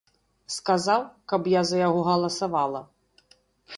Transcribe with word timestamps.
Сказаў, 0.53 1.01
каб 1.33 1.41
я 1.53 1.61
за 1.73 1.77
яго 1.87 1.99
галасавала. 2.11 2.81